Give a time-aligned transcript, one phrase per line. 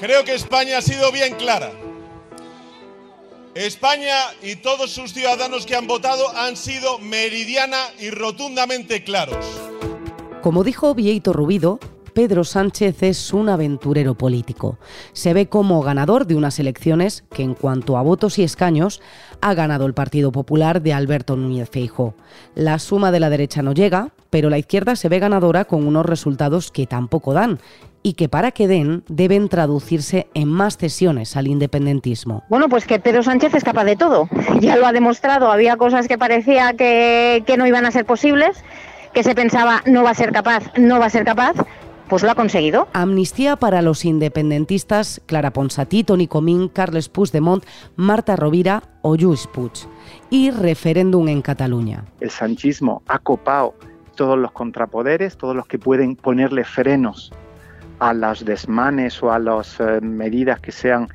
[0.00, 1.72] Creo que España ha sido bien clara.
[3.54, 9.46] España y todos sus ciudadanos que han votado han sido meridiana y rotundamente claros.
[10.42, 11.80] Como dijo Vieito Rubido,
[12.12, 14.78] Pedro Sánchez es un aventurero político.
[15.14, 19.00] Se ve como ganador de unas elecciones que en cuanto a votos y escaños
[19.40, 22.14] ha ganado el Partido Popular de Alberto Núñez Feijóo.
[22.54, 26.04] La suma de la derecha no llega, pero la izquierda se ve ganadora con unos
[26.04, 27.58] resultados que tampoco dan
[28.06, 32.44] y que para que den deben traducirse en más cesiones al independentismo.
[32.48, 34.28] Bueno, pues que Pedro Sánchez es capaz de todo.
[34.60, 35.50] Ya lo ha demostrado.
[35.50, 38.62] Había cosas que parecía que, que no iban a ser posibles,
[39.12, 41.56] que se pensaba no va a ser capaz, no va a ser capaz
[42.08, 42.86] pues lo ha conseguido.
[42.92, 47.64] Amnistía para los independentistas Clara Ponsatí, Toni Comín, Carles Puigdemont,
[47.96, 49.72] Marta Rovira o Lluís Puig.
[50.30, 52.04] Y referéndum en Cataluña.
[52.20, 53.74] El sanchismo ha copado
[54.14, 57.32] todos los contrapoderes, todos los que pueden ponerle frenos
[57.98, 61.08] a las desmanes o a las eh, medidas que sean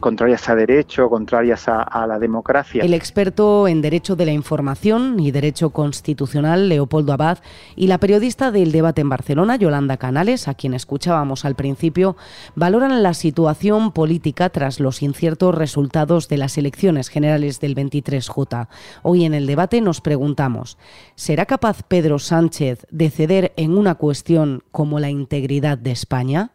[0.00, 2.82] contrarias a derecho, contrarias a, la democracia.
[2.82, 7.38] El experto en Derecho de la Información y Derecho Constitucional, Leopoldo Abad,
[7.76, 12.16] y la periodista del debate en Barcelona, Yolanda Canales, a quien escuchábamos al principio,
[12.54, 18.68] valoran la situación política tras los inciertos resultados de las elecciones generales del 23J.
[19.02, 20.78] Hoy en el debate nos preguntamos,
[21.14, 26.52] ¿será capaz Pedro Sánchez de ceder en una cuestión como la integridad de España?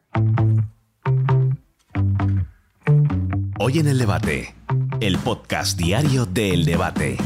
[3.68, 4.54] Hoy en el debate,
[5.00, 7.18] el podcast diario de El Debate.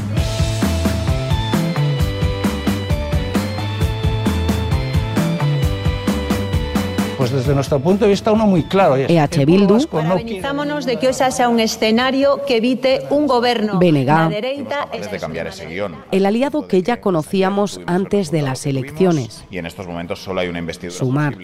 [7.18, 8.96] Pues desde nuestro punto de vista uno muy claro.
[8.96, 9.86] EH Bildu.
[9.86, 14.30] Parabenizámonos de que esa sea un escenario que evite un gobierno BNG.
[14.30, 15.94] de cambiar ese guion.
[16.10, 19.44] El aliado que ya conocíamos antes de las elecciones.
[19.50, 21.36] Y en estos momentos solo hay una investidura Sumar.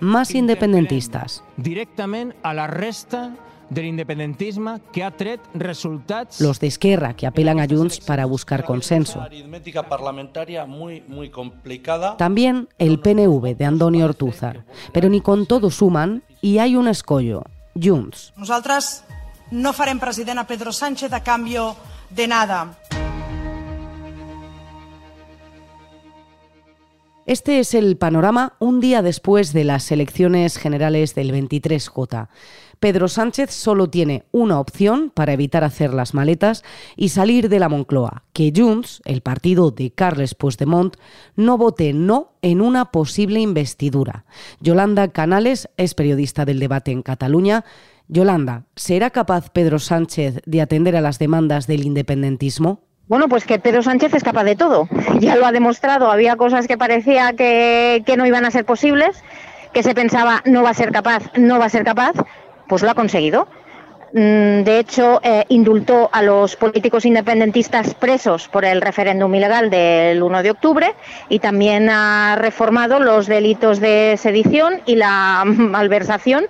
[0.00, 1.44] Más independentistas.
[1.56, 3.36] Directamente a la resta
[3.70, 6.40] del independentismo que ha tret resultats...
[6.40, 9.20] Los de Esquerra, que apelan a Junts para buscar consenso.
[9.20, 12.16] aritmética parlamentaria muy, muy complicada.
[12.16, 14.64] También el PNV de Andoni Ortúzar.
[14.92, 17.44] Pero ni con todo suman y hay un escollo,
[17.80, 18.32] Junts.
[18.36, 19.04] Nosaltres
[19.50, 21.76] no farem president a Pedro Sánchez a cambio
[22.10, 22.76] de nada.
[27.26, 32.28] Este es el panorama un día después de las elecciones generales del 23J.
[32.80, 36.64] Pedro Sánchez solo tiene una opción para evitar hacer las maletas
[36.96, 40.96] y salir de la Moncloa, que Junts, el partido de Carles Puigdemont,
[41.36, 44.24] no vote no en una posible investidura.
[44.60, 47.66] Yolanda Canales es periodista del debate en Cataluña.
[48.08, 52.80] Yolanda, ¿será capaz Pedro Sánchez de atender a las demandas del independentismo?
[53.08, 54.88] Bueno, pues que Pedro Sánchez es capaz de todo.
[55.20, 56.10] Ya lo ha demostrado.
[56.10, 59.22] Había cosas que parecía que, que no iban a ser posibles,
[59.74, 62.14] que se pensaba no va a ser capaz, no va a ser capaz,
[62.70, 63.48] pues lo ha conseguido.
[64.12, 70.22] Mm, de hecho, eh, indultó a los políticos independentistas presos por el referéndum ilegal del
[70.22, 70.94] 1 de octubre
[71.28, 76.46] y también ha reformado los delitos de sedición y la malversación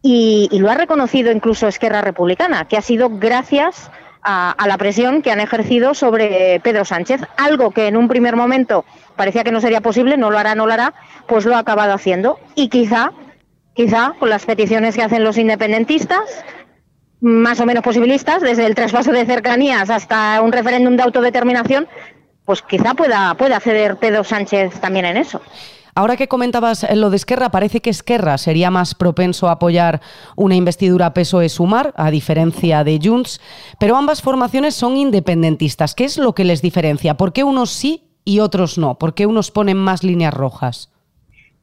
[0.00, 3.90] y, lo ha reconocido incluso Esquerra Republicana, que ha sido gracias
[4.22, 8.36] a, a, la presión que han ejercido sobre Pedro Sánchez, algo que en un primer
[8.36, 8.84] momento
[9.16, 10.94] parecía que no sería posible, no lo hará, no lo hará,
[11.26, 13.12] pues lo ha acabado haciendo y quizá
[13.78, 16.44] quizá con las peticiones que hacen los independentistas,
[17.20, 21.86] más o menos posibilistas, desde el traspaso de cercanías hasta un referéndum de autodeterminación,
[22.44, 25.40] pues quizá pueda, pueda ceder Pedro Sánchez también en eso.
[25.94, 30.00] Ahora que comentabas lo de Esquerra, parece que Esquerra sería más propenso a apoyar
[30.34, 33.40] una investidura PSOE-Sumar, a diferencia de Junts,
[33.78, 35.94] pero ambas formaciones son independentistas.
[35.94, 37.16] ¿Qué es lo que les diferencia?
[37.16, 38.98] ¿Por qué unos sí y otros no?
[38.98, 40.90] ¿Por qué unos ponen más líneas rojas?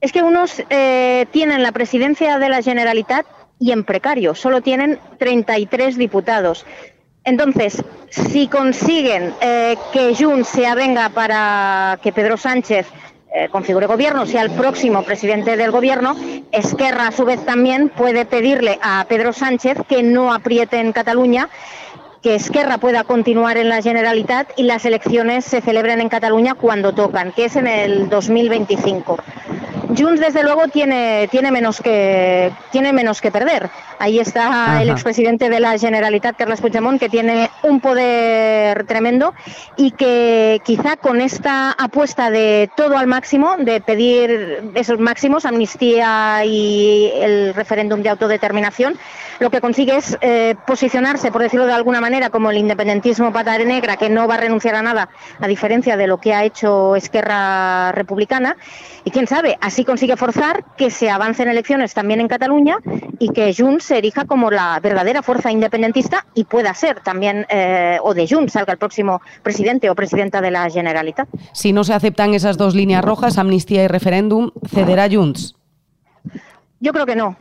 [0.06, 3.26] Es que unos eh, tienen la presidencia de la Generalitat
[3.60, 6.64] y en precario, solo tienen 33 diputados.
[7.24, 12.86] Entonces, si consiguen eh, que Junts se avenga para que Pedro Sánchez
[13.34, 16.16] eh, configure gobierno, sea el próximo presidente del gobierno,
[16.52, 21.50] Esquerra a su vez también puede pedirle a Pedro Sánchez que no apriete en Cataluña
[22.22, 26.94] que Esquerra pueda continuar en la Generalitat y las elecciones se celebren en Cataluña cuando
[26.94, 29.18] tocan, que es en el 2025.
[29.88, 33.70] Junts, desde luego, tiene, tiene, menos, que, tiene menos que perder.
[34.00, 39.34] Ahí está el expresidente de la Generalitat, Carles Puigdemont, que tiene un poder tremendo
[39.78, 46.44] y que quizá con esta apuesta de todo al máximo, de pedir esos máximos, amnistía
[46.46, 48.98] y el referéndum de autodeterminación,
[49.40, 53.58] lo que consigue es eh, posicionarse, por decirlo de alguna manera, como el independentismo pata
[53.58, 55.10] negra, que no va a renunciar a nada,
[55.40, 58.56] a diferencia de lo que ha hecho Esquerra Republicana.
[59.04, 62.78] Y quién sabe, así consigue forzar que se avancen elecciones también en Cataluña
[63.20, 67.98] y que Junts se erija como la verdadera fuerza independentista y pueda ser también, eh,
[68.02, 71.28] o de Junts salga el próximo presidente o presidenta de la Generalitat.
[71.54, 75.56] Si no se aceptan esas dos líneas rojas, amnistía y referéndum, ¿cederá Junts?
[76.80, 77.36] Yo creo que no.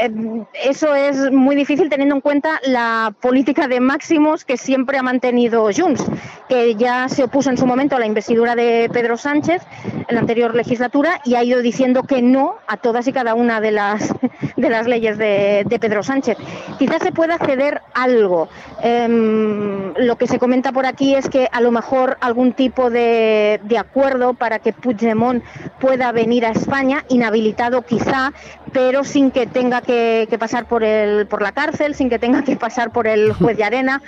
[0.00, 5.02] Eh, eso es muy difícil teniendo en cuenta la política de máximos que siempre ha
[5.02, 6.04] mantenido Junts,
[6.48, 9.62] que ya se opuso en su momento a la investidura de Pedro Sánchez
[10.08, 13.60] en la anterior legislatura y ha ido diciendo que no a todas y cada una
[13.60, 14.14] de las,
[14.56, 16.38] de las leyes de, Pedro Sánchez.
[16.78, 18.48] Quizás se pueda ceder algo.
[18.82, 23.60] Em, lo que se comenta por aquí es que a lo mejor algún tipo de,
[23.64, 25.42] de acuerdo para que Puigdemont
[25.80, 28.32] pueda venir a España, inhabilitado quizá,
[28.74, 32.56] pero sin que tenga que, pasar por, el, por la cárcel, sin que tenga que
[32.56, 34.02] pasar por el juez de arena,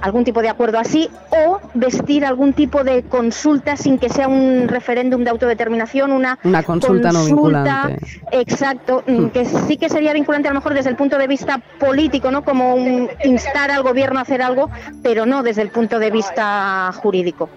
[0.00, 4.68] algún tipo de acuerdo así, o vestir algún tipo de consulta sin que sea un
[4.68, 7.98] referéndum de autodeterminación, una, una consulta, no vinculante.
[8.32, 11.58] Exacto, mm, que sí que sería vinculante a lo mejor desde el punto de vista
[11.80, 12.44] político, ¿no?
[12.44, 12.76] Como
[13.24, 14.70] instar al gobierno a hacer algo,
[15.02, 17.48] pero no desde el punto de vista jurídico.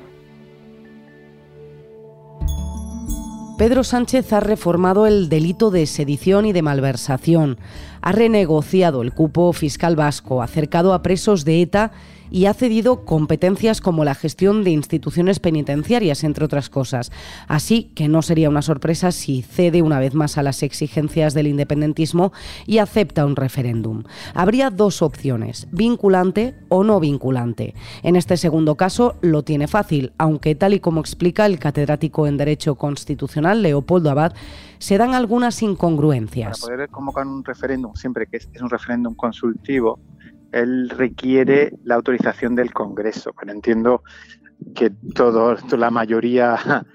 [3.60, 7.60] Pedro Sánchez ha reformado el delito de sedición y de malversación,
[8.06, 11.92] ha renegociado el cupo fiscal vasco, acercado a presos de ETA
[12.30, 17.12] y ha cedido competencias como la gestión de instituciones penitenciarias, entre otras cosas.
[17.48, 21.48] Así que no sería una sorpresa si cede una vez más a las exigencias del
[21.48, 22.31] independentismo
[22.68, 24.04] y acepta un referéndum.
[24.34, 27.74] Habría dos opciones, vinculante o no vinculante.
[28.04, 32.38] En este segundo caso lo tiene fácil, aunque tal y como explica el catedrático en
[32.38, 34.34] Derecho Constitucional Leopoldo Abad,
[34.78, 36.60] se dan algunas incongruencias.
[36.60, 40.00] Para poder convocar un referéndum, siempre que es un referéndum consultivo,
[40.51, 44.03] él requiere la autorización del Congreso, pero entiendo
[44.74, 46.57] que todo, la mayoría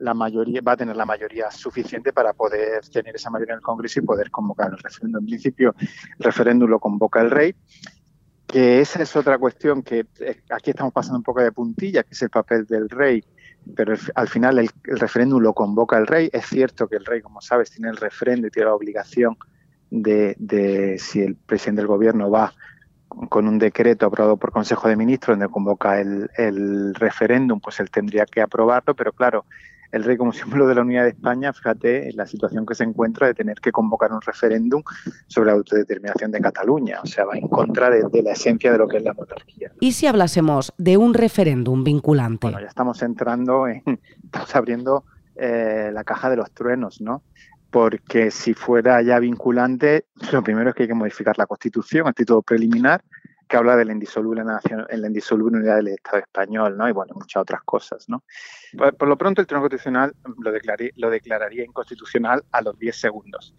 [0.00, 3.62] la mayoría va a tener la mayoría suficiente para poder tener esa mayoría en el
[3.62, 5.22] Congreso y poder convocar el referéndum.
[5.22, 7.54] En principio, el referéndum lo convoca el rey,
[8.46, 12.14] que esa es otra cuestión que eh, aquí estamos pasando un poco de puntilla, que
[12.14, 13.22] es el papel del rey,
[13.76, 16.30] pero al final el, referéndum lo convoca el rey.
[16.32, 19.36] Es cierto que el rey, como sabes, tiene el referéndum y tiene la obligación
[19.90, 22.52] de, de si el presidente del gobierno va
[23.28, 28.24] con un decreto aprobado por Consejo de Ministros donde convoca el, referéndum, pues él tendría
[28.24, 29.44] que aprobarlo, pero claro,
[29.92, 32.84] el rey como símbolo de la unidad de España, fíjate en la situación que se
[32.84, 34.82] encuentra de tener que convocar un referéndum
[35.26, 38.86] sobre la autodeterminación de Cataluña, o sea, va en contra de, la esencia de lo
[38.86, 39.72] que es la monarquía.
[39.80, 42.46] ¿Y si hablásemos de un referéndum vinculante?
[42.46, 43.82] Bueno, ya estamos entrando en,
[44.24, 45.04] estamos abriendo
[45.34, 47.22] eh, la caja de los truenos, ¿no?
[47.70, 52.14] Porque si fuera ya vinculante, lo primero es que hay que modificar la Constitución, el
[52.14, 53.02] título preliminar,
[53.48, 56.88] que habla de la indisoluble, nación, la indisoluble unidad del Estado español, ¿no?
[56.88, 58.22] Y bueno, muchas otras cosas, ¿no?
[58.76, 60.52] Por, lo pronto, el Tribunal Constitucional lo,
[60.96, 63.54] lo declararía inconstitucional a los 10 segundos.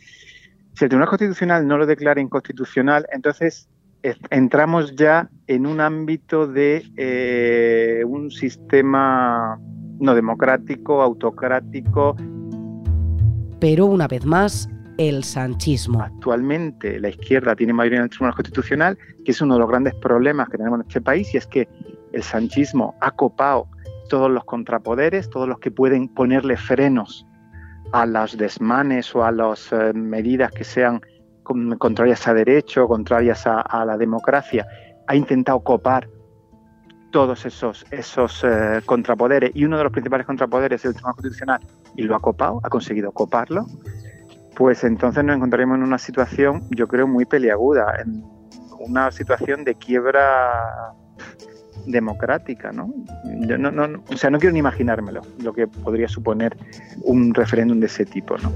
[0.75, 3.69] Si el Tribunal Constitucional no lo declara inconstitucional, entonces
[4.29, 9.59] entramos ya en un ámbito de eh, un sistema
[9.99, 12.15] no democrático, autocrático,
[13.61, 14.67] pero una vez más,
[14.97, 16.01] el sanchismo.
[16.01, 19.93] Actualmente la izquierda tiene mayoría en el Tribunal Constitucional, que es uno de los grandes
[19.95, 21.69] problemas que tenemos en este país, y es que
[22.11, 23.67] el sanchismo ha copado
[24.09, 27.25] todos los contrapoderes, todos los que pueden ponerle frenos
[27.93, 30.99] a los desmanes o a las eh, medidas que sean
[31.77, 34.65] contrarias a derecho, contrarias a, la democracia,
[35.07, 36.09] ha intentado copar
[37.11, 41.61] todos esos, esos eh, contrapoderes y uno de los principales contrapoderes es el Tribunal Constitucional
[41.95, 43.65] y lo ha copado, ha conseguido coparlo,
[44.55, 48.23] pues entonces nos encontraremos en una situación, yo creo, muy peliaguda, en
[48.79, 50.93] una situación de quiebra
[51.85, 52.93] democrática, ¿no?
[53.25, 56.55] no, no o sea, no quiero ni imaginármelo, lo que podría suponer
[57.03, 58.51] un referéndum de ese tipo, ¿no?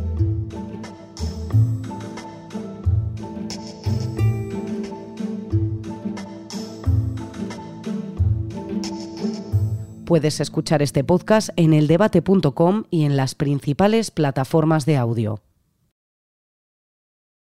[10.06, 15.42] Puedes escuchar este podcast en eldebate.com y en las principales plataformas de audio.